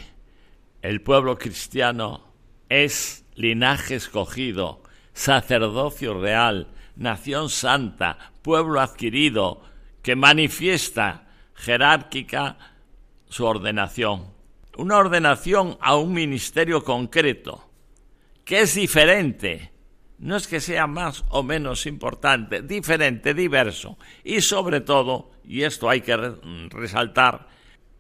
[0.83, 2.35] El pueblo cristiano
[2.69, 4.83] es linaje escogido,
[5.13, 9.63] sacerdocio real, nación santa, pueblo adquirido,
[10.03, 12.59] que manifiesta jerárquica
[13.29, 14.33] su ordenación.
[14.77, 17.71] Una ordenación a un ministerio concreto,
[18.45, 19.73] que es diferente.
[20.19, 23.97] No es que sea más o menos importante, diferente, diverso.
[24.23, 26.17] Y sobre todo, y esto hay que
[26.69, 27.49] resaltar,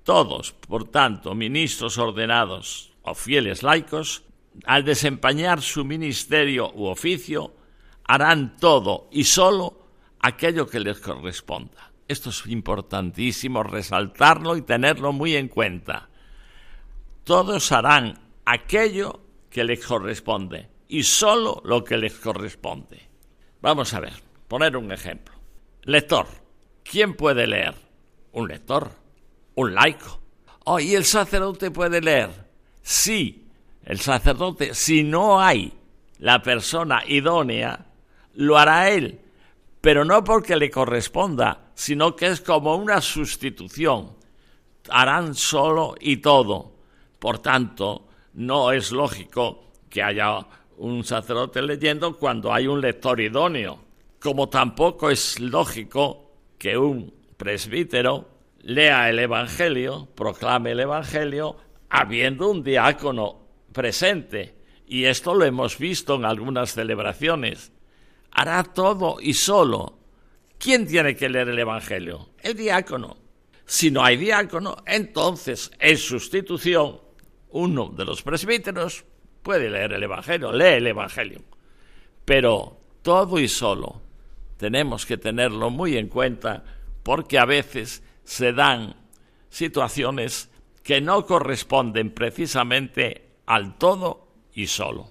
[0.05, 4.24] todos, por tanto, ministros ordenados o fieles laicos,
[4.65, 7.55] al desempeñar su ministerio u oficio,
[8.05, 9.87] harán todo y solo
[10.21, 11.93] aquello que les corresponda.
[12.09, 16.09] Esto es importantísimo resaltarlo y tenerlo muy en cuenta.
[17.25, 23.09] Todos harán aquello que les corresponde y solo lo que les corresponde.
[23.61, 24.15] Vamos a ver,
[24.49, 25.35] poner un ejemplo.
[25.83, 26.27] Lector.
[26.83, 27.75] ¿Quién puede leer?
[28.33, 28.91] Un lector,
[29.55, 30.21] un laico.
[30.65, 32.31] Oh, ¿y el sacerdote puede leer?
[32.83, 33.39] Sí,
[33.85, 35.72] el sacerdote, si no hay
[36.18, 37.87] la persona idónea,
[38.35, 39.20] lo hará él,
[39.81, 44.12] pero no porque le corresponda, sino que es como una sustitución.
[44.91, 46.74] Harán solo y todo.
[47.18, 53.81] Por tanto, no es lógico que haya un sacerdote leyendo cuando hay un lector idóneo,
[54.18, 58.28] como tampoco es lógico que un presbítero
[58.62, 61.57] lea el Evangelio, proclame el Evangelio,
[61.89, 63.39] habiendo un diácono
[63.73, 64.55] presente.
[64.87, 67.73] Y esto lo hemos visto en algunas celebraciones.
[68.33, 69.99] Hará todo y solo.
[70.59, 72.31] ¿Quién tiene que leer el Evangelio?
[72.43, 73.16] El diácono.
[73.64, 77.01] Si no hay diácono, entonces, en sustitución,
[77.51, 79.05] uno de los presbíteros
[79.43, 81.41] puede leer el Evangelio, lee el Evangelio.
[82.25, 84.03] Pero todo y solo
[84.57, 86.64] tenemos que tenerlo muy en cuenta
[87.03, 88.95] porque a veces se dan
[89.49, 90.51] situaciones
[90.83, 95.11] que no corresponden precisamente al todo y solo.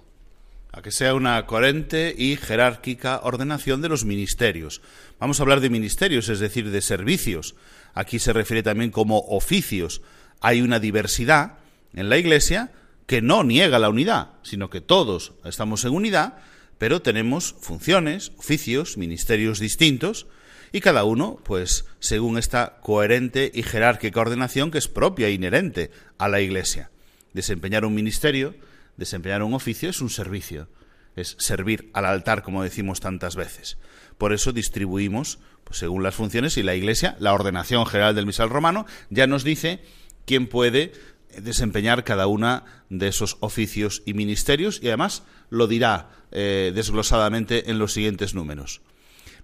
[0.72, 4.80] A que sea una coherente y jerárquica ordenación de los ministerios.
[5.18, 7.54] Vamos a hablar de ministerios, es decir, de servicios.
[7.92, 10.00] Aquí se refiere también como oficios.
[10.40, 11.58] Hay una diversidad
[11.92, 12.72] en la Iglesia
[13.06, 16.38] que no niega la unidad, sino que todos estamos en unidad,
[16.78, 20.28] pero tenemos funciones, oficios, ministerios distintos,
[20.72, 25.90] y cada uno, pues, según esta coherente y jerárquica ordenación que es propia e inherente
[26.16, 26.90] a la Iglesia.
[27.32, 28.54] Desempeñar un ministerio,
[28.96, 30.68] desempeñar un oficio es un servicio,
[31.16, 33.78] es servir al altar, como decimos tantas veces.
[34.18, 38.50] Por eso distribuimos, pues, según las funciones, y la Iglesia, la ordenación general del misal
[38.50, 39.82] romano, ya nos dice
[40.26, 40.92] quién puede
[41.38, 47.78] desempeñar cada una de esos oficios y ministerios y además lo dirá eh, desglosadamente en
[47.78, 48.80] los siguientes números.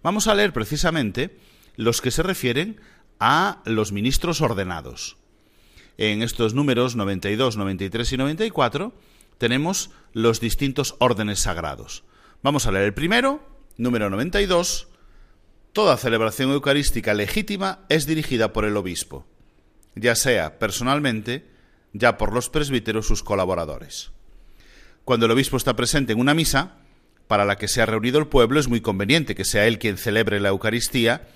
[0.03, 1.37] Vamos a leer precisamente
[1.77, 2.81] los que se refieren
[3.19, 5.17] a los ministros ordenados.
[5.99, 8.93] En estos números 92, 93 y 94
[9.39, 12.05] tenemos los distintos órdenes sagrados.
[12.43, 13.41] Vamos a leer el primero,
[13.77, 14.89] número 92.
[15.73, 19.27] Toda celebración eucarística legítima es dirigida por el obispo,
[19.95, 21.47] ya sea personalmente,
[21.93, 24.11] ya por los presbíteros sus colaboradores.
[25.05, 26.77] Cuando el obispo está presente en una misa,
[27.27, 29.99] para la que se ha reunido el pueblo, es muy conveniente que sea él quien
[29.99, 31.29] celebre la Eucaristía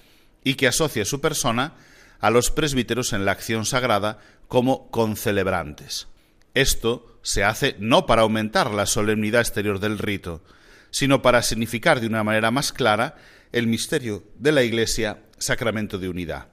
[0.44, 1.74] y que asocie su persona
[2.20, 4.18] a los presbíteros en la acción sagrada
[4.48, 6.08] como concelebrantes.
[6.54, 10.42] Esto se hace no para aumentar la solemnidad exterior del rito,
[10.90, 13.16] sino para significar de una manera más clara
[13.52, 16.48] el misterio de la Iglesia, sacramento de unidad.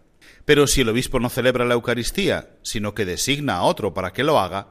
[0.45, 4.24] Pero si el obispo no celebra la Eucaristía, sino que designa a otro para que
[4.24, 4.68] lo haga,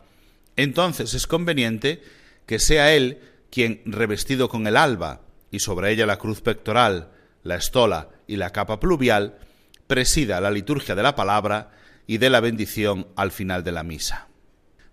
[0.57, 2.03] entonces es conveniente
[2.47, 3.21] que sea él
[3.51, 5.21] quien, revestido con el alba
[5.51, 7.11] y sobre ella la cruz pectoral,
[7.43, 9.39] la estola y la capa pluvial,
[9.87, 11.70] presida la liturgia de la palabra
[12.07, 14.28] y de la bendición al final de la misa.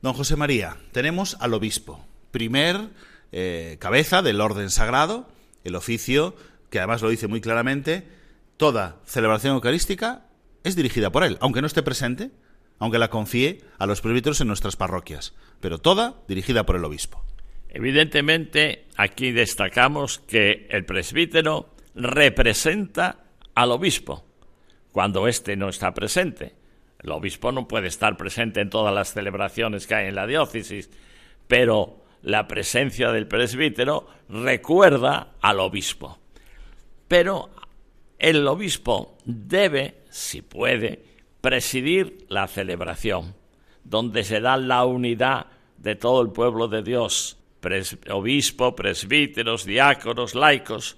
[0.02, 2.90] Don José María, tenemos al obispo, primer
[3.32, 5.30] eh, cabeza del orden sagrado,
[5.64, 6.36] el oficio,
[6.70, 8.08] que además lo dice muy claramente,
[8.58, 10.26] toda celebración eucarística
[10.64, 12.32] es dirigida por él, aunque no esté presente,
[12.80, 17.24] aunque la confíe a los presbíteros en nuestras parroquias, pero toda dirigida por el obispo.
[17.70, 23.24] Evidentemente, aquí destacamos que el presbítero representa
[23.56, 24.26] al obispo
[24.94, 26.56] cuando éste no está presente.
[27.00, 30.90] El obispo no puede estar presente en todas las celebraciones que hay en la diócesis,
[31.48, 36.20] pero la presencia del presbítero recuerda al obispo.
[37.10, 37.50] Pero
[38.18, 41.04] el obispo debe, si puede,
[41.42, 43.36] presidir la celebración,
[43.84, 47.38] donde se da la unidad de todo el pueblo de Dios,
[48.10, 50.98] obispo, presbíteros, diáconos, laicos.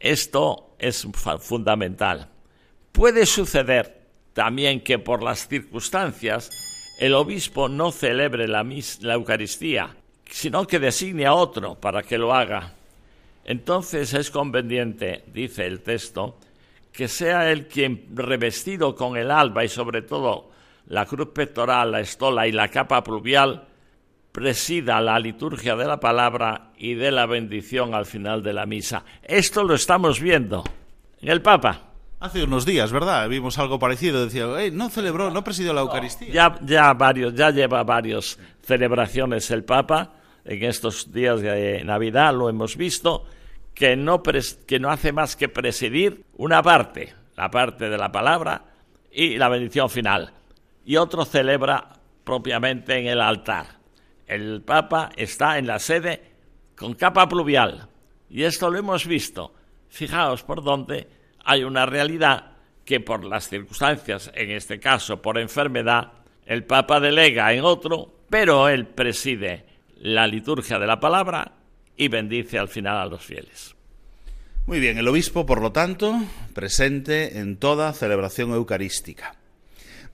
[0.00, 1.06] Esto es
[1.40, 2.33] fundamental.
[2.94, 4.02] Puede suceder
[4.34, 6.48] también que por las circunstancias
[7.00, 8.64] el obispo no celebre la,
[9.00, 9.96] la Eucaristía,
[10.30, 12.72] sino que designe a otro para que lo haga.
[13.44, 16.38] Entonces es conveniente, dice el texto,
[16.92, 20.52] que sea él quien, revestido con el alba y sobre todo
[20.86, 23.66] la cruz pectoral, la estola y la capa pluvial,
[24.30, 29.04] presida la liturgia de la palabra y de la bendición al final de la misa.
[29.20, 30.62] Esto lo estamos viendo
[31.20, 31.93] en el Papa.
[32.24, 33.28] Hace unos días, ¿verdad?
[33.28, 34.24] Vimos algo parecido.
[34.24, 36.32] Decía, no celebró, no presidió la Eucaristía.
[36.32, 40.14] Ya, ya, varios, ya lleva varias celebraciones el Papa.
[40.42, 43.26] En estos días de Navidad lo hemos visto
[43.74, 48.72] que no, que no hace más que presidir una parte, la parte de la palabra
[49.12, 50.32] y la bendición final,
[50.86, 51.90] y otro celebra
[52.24, 53.66] propiamente en el altar.
[54.26, 56.22] El Papa está en la sede
[56.74, 57.86] con capa pluvial,
[58.30, 59.52] y esto lo hemos visto.
[59.90, 62.52] Fijaos por dónde hay una realidad
[62.84, 66.12] que por las circunstancias, en este caso por enfermedad,
[66.46, 69.64] el Papa delega en otro, pero él preside
[69.98, 71.52] la liturgia de la palabra
[71.96, 73.74] y bendice al final a los fieles.
[74.66, 76.22] Muy bien, el obispo, por lo tanto,
[76.54, 79.36] presente en toda celebración eucarística.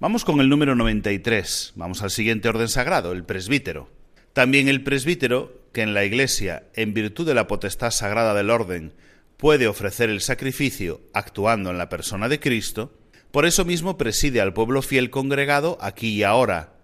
[0.00, 3.90] Vamos con el número 93, vamos al siguiente orden sagrado, el presbítero.
[4.32, 8.92] También el presbítero, que en la Iglesia, en virtud de la potestad sagrada del orden,
[9.40, 12.92] puede ofrecer el sacrificio actuando en la persona de Cristo,
[13.30, 16.74] por eso mismo preside al pueblo fiel congregado aquí y ahora,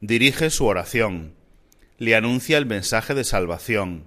[0.00, 1.34] dirige su oración,
[1.98, 4.04] le anuncia el mensaje de salvación,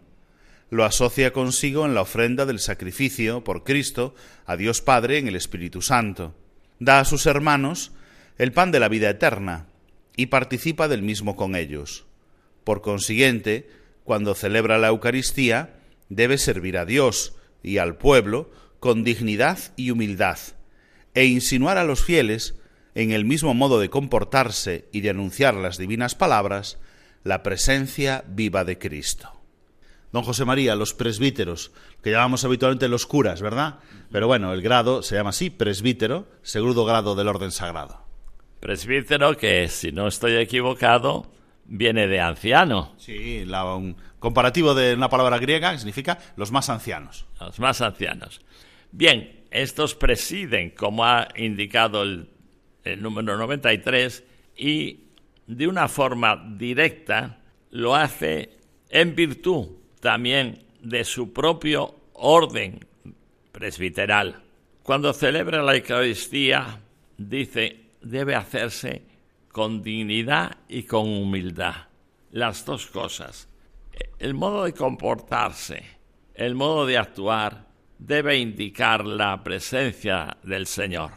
[0.71, 4.15] lo asocia consigo en la ofrenda del sacrificio por Cristo
[4.47, 6.33] a Dios Padre en el Espíritu Santo,
[6.79, 7.91] da a sus hermanos
[8.39, 9.67] el pan de la vida eterna
[10.15, 12.05] y participa del mismo con ellos.
[12.63, 13.69] Por consiguiente,
[14.03, 15.75] cuando celebra la Eucaristía,
[16.09, 20.37] debe servir a Dios y al pueblo con dignidad y humildad,
[21.13, 22.59] e insinuar a los fieles,
[22.95, 26.77] en el mismo modo de comportarse y de anunciar las divinas palabras,
[27.23, 29.31] la presencia viva de Cristo.
[30.11, 31.71] Don José María, los presbíteros,
[32.03, 33.79] que llamamos habitualmente los curas, ¿verdad?
[34.11, 38.05] Pero bueno, el grado se llama así, presbítero, segundo grado del orden sagrado.
[38.59, 41.31] Presbítero, que si no estoy equivocado,
[41.65, 42.93] viene de anciano.
[42.97, 47.25] Sí, un comparativo de una palabra griega significa los más ancianos.
[47.41, 48.39] Los más ancianos.
[48.89, 52.29] Bien, estos presiden, como ha indicado el,
[52.85, 54.23] el número 93,
[54.55, 55.09] y
[55.45, 57.39] de una forma directa
[57.71, 58.51] lo hace
[58.89, 59.67] en virtud
[59.99, 62.79] también de su propio orden
[63.51, 64.41] presbiteral.
[64.83, 66.79] Cuando celebra la Eucaristía,
[67.17, 69.01] dice, debe hacerse
[69.49, 71.75] con dignidad y con humildad.
[72.31, 73.49] Las dos cosas.
[74.19, 75.83] El modo de comportarse,
[76.33, 77.67] el modo de actuar,
[77.97, 81.11] debe indicar la presencia del Señor.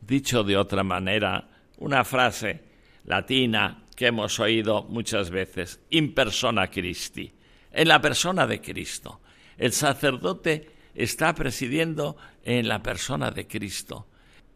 [0.00, 1.48] Dicho de otra manera,
[1.78, 2.62] una frase
[3.04, 7.32] latina que hemos oído muchas veces, in persona Christi,
[7.72, 9.20] en la persona de Cristo.
[9.56, 14.08] El sacerdote está presidiendo en la persona de Cristo.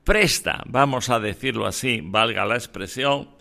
[0.02, 3.33] Presta, vamos a decirlo así, valga la expresión,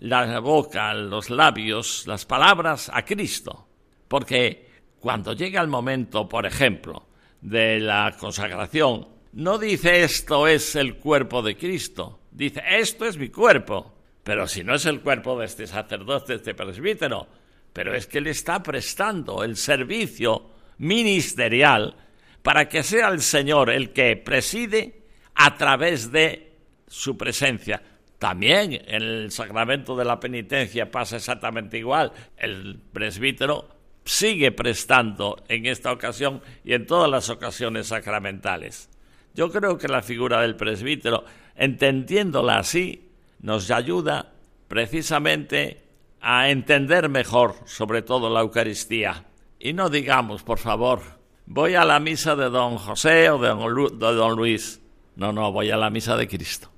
[0.00, 3.68] la boca, los labios, las palabras a Cristo.
[4.08, 4.68] Porque
[5.00, 7.06] cuando llega el momento, por ejemplo,
[7.40, 13.28] de la consagración, no dice esto es el cuerpo de Cristo, dice esto es mi
[13.28, 13.92] cuerpo.
[14.22, 17.26] Pero si no es el cuerpo de este sacerdote, de este presbítero,
[17.72, 21.96] pero es que le está prestando el servicio ministerial
[22.42, 25.02] para que sea el Señor el que preside
[25.34, 26.52] a través de
[26.86, 27.82] su presencia.
[28.24, 32.10] También en el sacramento de la penitencia pasa exactamente igual.
[32.38, 33.68] El presbítero
[34.02, 38.88] sigue prestando en esta ocasión y en todas las ocasiones sacramentales.
[39.34, 43.10] Yo creo que la figura del presbítero, entendiéndola así,
[43.40, 44.32] nos ayuda
[44.68, 45.82] precisamente
[46.22, 49.26] a entender mejor, sobre todo la Eucaristía.
[49.58, 51.02] Y no digamos, por favor,
[51.44, 54.80] voy a la misa de don José o de don, Luis.
[55.14, 56.73] No, no, voy a la misa de Cristo.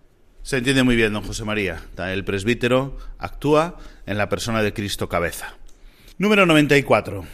[0.47, 1.83] Se entiende muy bien, don José María.
[1.99, 5.57] El presbítero actúa en la persona de Cristo cabeza.
[6.19, 7.25] Número 94.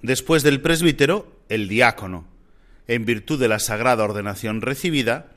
[0.00, 2.24] Después del presbítero, el diácono,
[2.88, 5.32] en virtud de la sagrada ordenación recibida,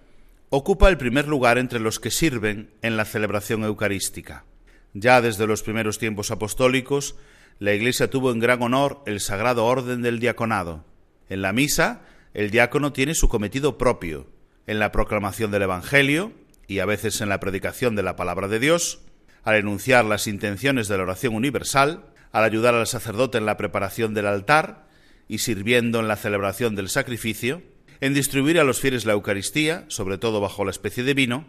[0.49, 4.45] ocupa el primer lugar entre los que sirven en la celebración eucarística.
[4.93, 7.17] Ya desde los primeros tiempos apostólicos,
[7.59, 10.86] la Iglesia tuvo en gran honor el sagrado orden del diaconado.
[11.27, 11.99] En la misa,
[12.33, 14.25] el diácono tiene su cometido propio,
[14.67, 16.31] en la proclamación del Evangelio,
[16.68, 19.01] y a veces en la predicación de la palabra de Dios,
[19.43, 24.13] al enunciar las intenciones de la oración universal, al ayudar al sacerdote en la preparación
[24.13, 24.88] del altar
[25.28, 27.61] y sirviendo en la celebración del sacrificio,
[28.01, 31.45] en distribuir a los fieles la Eucaristía, sobre todo bajo la especie de vino,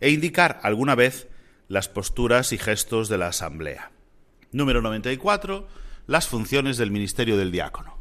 [0.00, 1.28] e indicar alguna vez
[1.66, 3.90] las posturas y gestos de la asamblea.
[4.52, 5.68] Número 94.
[6.06, 7.98] Las funciones del ministerio del diácono.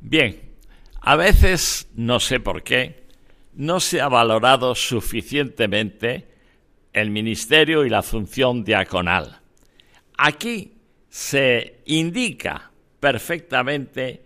[0.00, 0.54] Bien,
[1.00, 3.03] a veces, no sé por qué,
[3.56, 6.28] no se ha valorado suficientemente
[6.92, 9.40] el ministerio y la función diaconal.
[10.16, 10.74] Aquí
[11.08, 14.24] se indica perfectamente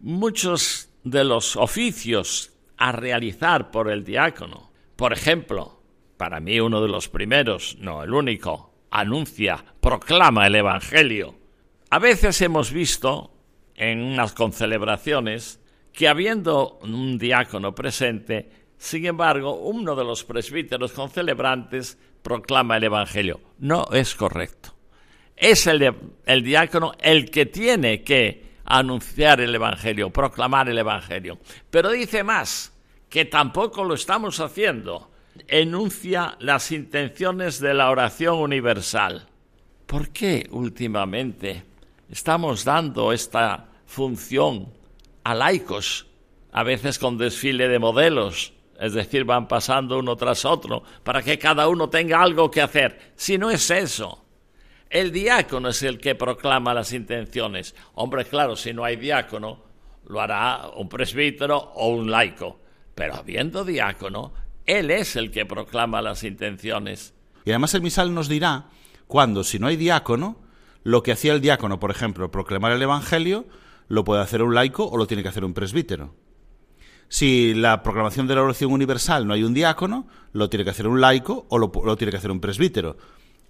[0.00, 4.70] muchos de los oficios a realizar por el diácono.
[4.96, 5.82] Por ejemplo,
[6.16, 11.34] para mí uno de los primeros, no el único, anuncia, proclama el Evangelio.
[11.90, 13.32] A veces hemos visto
[13.74, 15.60] en unas concelebraciones
[15.92, 18.50] que habiendo un diácono presente,
[18.80, 23.38] sin embargo, uno de los presbíteros concelebrantes proclama el Evangelio.
[23.58, 24.70] No es correcto.
[25.36, 31.38] Es el, el diácono el que tiene que anunciar el Evangelio, proclamar el Evangelio.
[31.68, 32.72] Pero dice más,
[33.10, 35.10] que tampoco lo estamos haciendo.
[35.46, 39.28] Enuncia las intenciones de la oración universal.
[39.84, 41.64] ¿Por qué últimamente
[42.10, 44.72] estamos dando esta función
[45.22, 46.06] a laicos,
[46.50, 51.38] a veces con desfile de modelos, es decir, van pasando uno tras otro, para que
[51.38, 53.12] cada uno tenga algo que hacer.
[53.14, 54.24] Si no es eso,
[54.88, 57.74] el diácono es el que proclama las intenciones.
[57.94, 59.62] Hombre, claro, si no hay diácono,
[60.06, 62.58] lo hará un presbítero o un laico.
[62.94, 64.32] Pero habiendo diácono,
[64.64, 67.12] él es el que proclama las intenciones.
[67.44, 68.66] Y además el misal nos dirá
[69.06, 70.38] cuando, si no hay diácono,
[70.84, 73.44] lo que hacía el diácono, por ejemplo, proclamar el Evangelio,
[73.88, 76.14] lo puede hacer un laico o lo tiene que hacer un presbítero.
[77.10, 80.86] Si la proclamación de la oración universal no hay un diácono, lo tiene que hacer
[80.86, 82.96] un laico o lo, tiene que hacer un presbítero.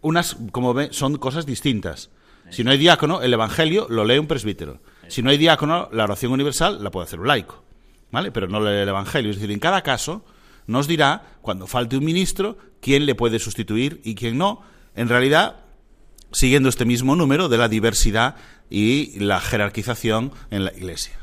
[0.01, 2.09] Unas, como ve, son cosas distintas.
[2.49, 4.81] Si no hay diácono, el Evangelio lo lee un presbítero.
[5.09, 7.63] Si no hay diácono, la oración universal la puede hacer un laico.
[8.11, 8.33] ¿Vale?
[8.33, 9.31] Pero no lee el Evangelio.
[9.31, 10.25] Es decir, en cada caso
[10.67, 14.63] nos dirá, cuando falte un ministro, quién le puede sustituir y quién no.
[14.97, 15.57] En realidad,
[16.33, 18.37] siguiendo este mismo número de la diversidad
[18.71, 21.21] y la jerarquización en la Iglesia.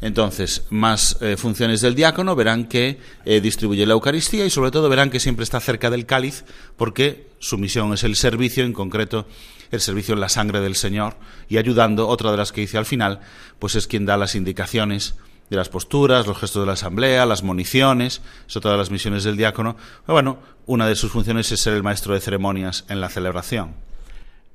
[0.00, 4.88] Entonces, más eh, funciones del diácono, verán que eh, distribuye la Eucaristía y sobre todo
[4.88, 6.44] verán que siempre está cerca del cáliz
[6.76, 9.26] porque su misión es el servicio, en concreto
[9.72, 11.16] el servicio en la sangre del Señor
[11.48, 13.20] y ayudando, otra de las que dice al final,
[13.58, 15.16] pues es quien da las indicaciones
[15.50, 19.36] de las posturas, los gestos de la asamblea, las municiones, son todas las misiones del
[19.36, 19.76] diácono.
[20.06, 23.74] bueno, una de sus funciones es ser el maestro de ceremonias en la celebración.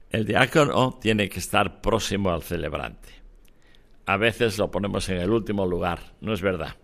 [0.10, 3.23] El diácono tiene que estar próximo al celebrante
[4.06, 6.76] a veces lo ponemos en el último lugar, no es verdad.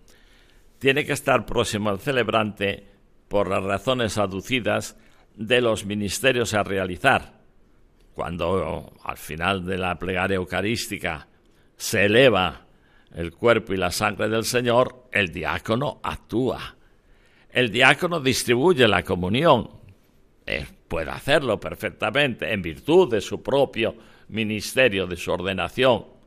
[0.80, 2.88] Tiene que estar próximo al celebrante
[3.28, 4.98] por las razones aducidas
[5.36, 7.40] de los ministerios a realizar.
[8.14, 11.28] Cuando al final de la plegaria eucarística
[11.76, 12.66] se eleva
[13.14, 16.76] el cuerpo y la sangre del Señor, el diácono actúa.
[17.50, 19.70] El diácono distribuye la comunión.
[20.88, 23.96] Puede hacerlo perfectamente en virtud de su propio
[24.30, 26.19] ministerio, de su ordenación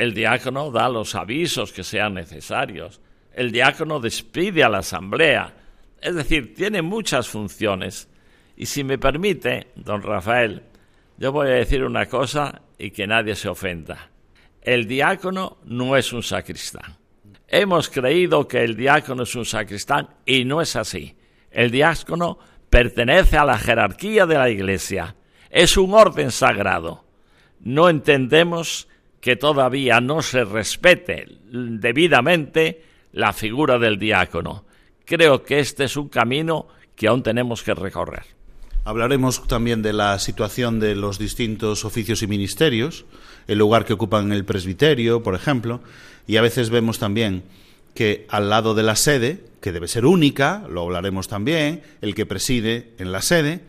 [0.00, 3.02] el diácono da los avisos que sean necesarios.
[3.34, 5.54] El diácono despide a la asamblea.
[6.00, 8.08] Es decir, tiene muchas funciones.
[8.56, 10.62] Y si me permite, don Rafael,
[11.18, 14.08] yo voy a decir una cosa y que nadie se ofenda.
[14.62, 16.96] El diácono no es un sacristán.
[17.46, 21.14] Hemos creído que el diácono es un sacristán y no es así.
[21.50, 22.38] El diácono
[22.70, 25.14] pertenece a la jerarquía de la Iglesia.
[25.50, 27.04] Es un orden sagrado.
[27.58, 28.88] No entendemos
[29.20, 34.64] que todavía no se respete debidamente la figura del diácono.
[35.04, 38.24] Creo que este es un camino que aún tenemos que recorrer.
[38.84, 43.04] Hablaremos también de la situación de los distintos oficios y ministerios,
[43.46, 45.82] el lugar que ocupan el presbiterio, por ejemplo,
[46.26, 47.44] y a veces vemos también
[47.94, 52.24] que al lado de la sede, que debe ser única, lo hablaremos también, el que
[52.24, 53.60] preside en la sede,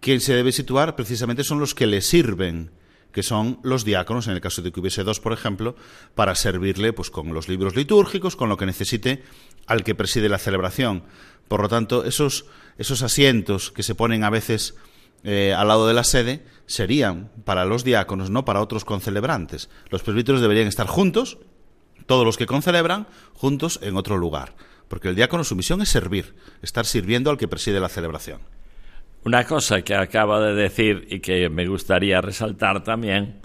[0.00, 2.70] quien se debe situar precisamente son los que le sirven
[3.14, 5.76] que son los diáconos, en el caso de que hubiese dos, por ejemplo,
[6.16, 9.22] para servirle pues, con los libros litúrgicos, con lo que necesite
[9.66, 11.04] al que preside la celebración.
[11.46, 12.46] Por lo tanto, esos,
[12.76, 14.74] esos asientos que se ponen a veces
[15.22, 19.70] eh, al lado de la sede serían para los diáconos, no para otros concelebrantes.
[19.90, 21.38] Los presbíteros deberían estar juntos,
[22.06, 24.56] todos los que concelebran, juntos en otro lugar.
[24.88, 28.40] Porque el diácono su misión es servir, estar sirviendo al que preside la celebración.
[29.24, 33.40] Una cosa que acaba de decir y que me gustaría resaltar también,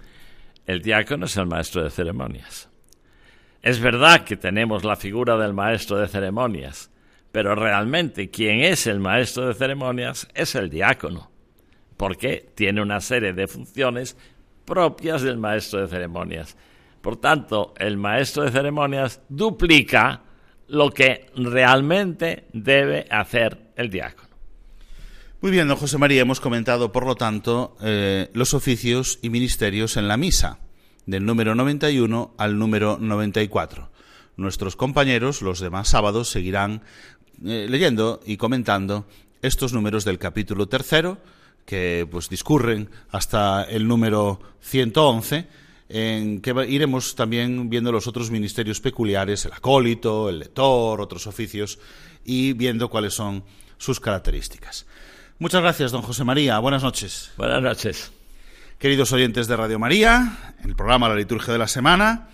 [0.66, 2.70] el diácono es el maestro de ceremonias.
[3.62, 6.92] Es verdad que tenemos la figura del maestro de ceremonias,
[7.32, 11.32] pero realmente quien es el maestro de ceremonias es el diácono,
[11.96, 14.18] porque tiene una serie de funciones
[14.66, 16.58] propias del maestro de ceremonias.
[17.00, 20.24] Por tanto, el maestro de ceremonias duplica
[20.68, 24.29] lo que realmente debe hacer el diácono.
[25.42, 29.96] Muy bien, don José María, hemos comentado, por lo tanto, eh, los oficios y ministerios
[29.96, 30.60] en la misa,
[31.06, 33.90] del número 91 al número 94.
[34.36, 36.82] Nuestros compañeros, los demás sábados, seguirán
[37.46, 39.08] eh, leyendo y comentando
[39.42, 41.20] estos números del capítulo tercero,
[41.66, 45.48] que pues discurren hasta el número 111,
[45.88, 51.80] en que iremos también viendo los otros ministerios peculiares, el acólito, el lector, otros oficios,
[52.26, 53.46] y viendo cuáles son
[53.78, 54.86] sus características.
[55.40, 56.60] Muchas gracias, don José María.
[56.60, 57.32] Buenas noches.
[57.38, 58.12] Buenas noches.
[58.78, 62.28] Queridos oyentes de Radio María, el programa La Liturgia de la Semana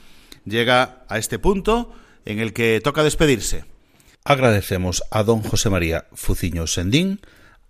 [0.43, 1.93] llega a este punto
[2.25, 3.65] en el que toca despedirse.
[4.23, 7.21] Agradecemos a don José María Fuciño Sendín,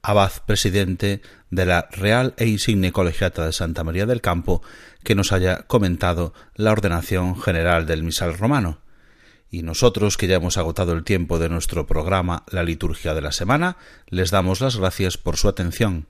[0.02, 4.62] abad presidente de la Real e Insigne Colegiata de Santa María del Campo,
[5.04, 8.80] que nos haya comentado la ordenación general del misal romano.
[9.50, 13.32] Y nosotros, que ya hemos agotado el tiempo de nuestro programa La Liturgia de la
[13.32, 13.78] Semana,
[14.08, 16.08] les damos las gracias por su atención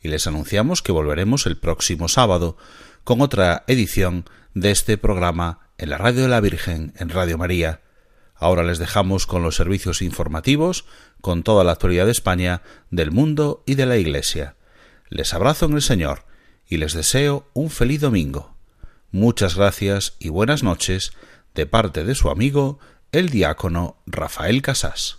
[0.00, 2.56] y les anunciamos que volveremos el próximo sábado
[3.04, 4.24] con otra edición
[4.54, 7.80] de este programa en la Radio de la Virgen, en Radio María.
[8.34, 10.84] Ahora les dejamos con los servicios informativos,
[11.20, 14.54] con toda la actualidad de España, del mundo y de la Iglesia.
[15.08, 16.24] Les abrazo en el Señor
[16.68, 18.54] y les deseo un feliz domingo.
[19.10, 21.12] Muchas gracias y buenas noches
[21.58, 22.78] de parte de su amigo,
[23.10, 25.18] el diácono Rafael Casás.